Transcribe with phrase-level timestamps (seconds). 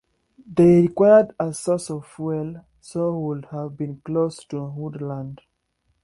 [0.51, 5.41] They required a source of fuel, so would have been close to woodland.